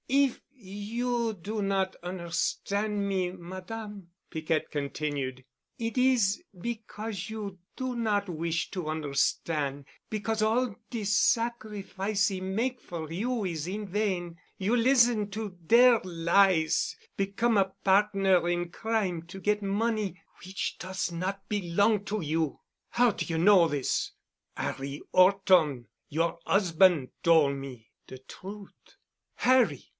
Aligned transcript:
"If 0.09 0.41
you 0.51 1.31
do 1.33 1.61
not 1.61 1.95
on'erstan' 2.03 3.07
me, 3.07 3.31
Madame," 3.31 4.09
Piquette 4.29 4.69
continued, 4.71 5.45
"it 5.79 5.97
is 5.97 6.43
because 6.59 7.29
you 7.29 7.59
do 7.77 7.95
not 7.95 8.27
wish 8.27 8.71
to 8.71 8.89
on'erstan', 8.89 9.85
because 10.09 10.41
all 10.41 10.75
de 10.89 11.05
sacrifice 11.05 12.29
'e 12.31 12.41
make 12.41 12.81
for 12.81 13.11
you 13.11 13.45
is 13.45 13.67
in 13.67 13.87
vain. 13.87 14.37
You 14.57 14.75
listen 14.75 15.29
to 15.31 15.51
deir 15.65 16.01
lies, 16.03 16.95
become 17.15 17.55
a 17.55 17.65
partner 17.83 18.49
in 18.49 18.61
a 18.63 18.69
crime 18.69 19.21
to 19.27 19.39
get 19.39 19.61
money 19.63 20.21
which 20.43 20.77
does 20.79 21.11
not 21.11 21.47
belong 21.47 22.03
to 22.05 22.21
you——" 22.21 22.59
"How 22.89 23.11
do 23.11 23.25
you 23.25 23.37
know 23.37 23.67
this?" 23.67 24.11
"'Arry 24.57 25.01
'Orton—your 25.13 26.39
'usband—tol' 26.47 27.53
me 27.53 27.87
de 28.07 28.17
trut'." 28.17 28.97
"Harry!" 29.35 29.85